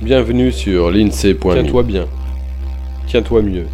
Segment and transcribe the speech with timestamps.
[0.00, 1.54] Bienvenue sur l'INSEE.me.
[1.54, 2.08] Tiens-toi bien.
[3.08, 3.66] Tiens-toi mieux.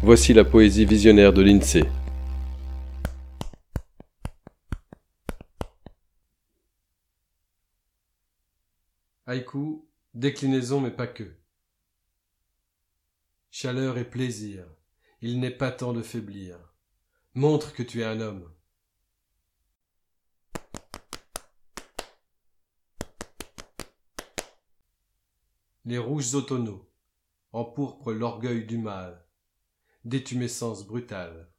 [0.00, 1.82] Voici la poésie visionnaire de l'INSEE.
[9.26, 9.84] Haïku,
[10.14, 11.34] déclinaison mais pas que.
[13.50, 14.64] Chaleur et plaisir,
[15.20, 16.56] il n'est pas temps de faiblir.
[17.34, 18.48] Montre que tu es un homme.
[25.86, 26.90] Les rouges automnaux
[27.52, 29.22] empourprent l'orgueil du mal,
[30.06, 31.52] détumescence brutale.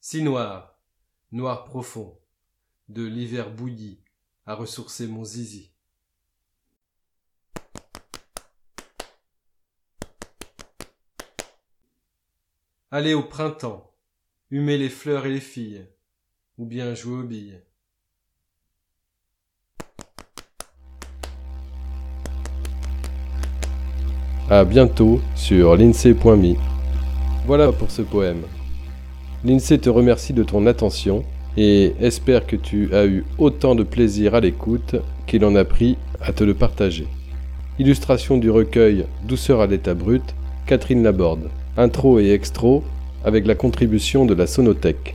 [0.00, 0.80] Si noir,
[1.30, 2.18] noir profond,
[2.88, 4.02] de l'hiver bouilli
[4.44, 5.72] à ressourcer mon zizi.
[12.90, 13.94] Allez au printemps,
[14.50, 15.88] humer les fleurs et les filles,
[16.58, 17.60] ou bien jouer aux billes.
[24.48, 26.54] À bientôt sur l'INSEE.me.
[27.46, 28.42] Voilà pour ce poème.
[29.44, 31.24] L'INSEE te remercie de ton attention
[31.56, 35.98] et espère que tu as eu autant de plaisir à l'écoute qu'il en a pris
[36.20, 37.06] à te le partager.
[37.78, 40.34] Illustration du recueil Douceur à l'état brut,
[40.66, 41.50] Catherine Laborde.
[41.76, 42.84] Intro et extro
[43.24, 45.14] avec la contribution de la Sonothèque.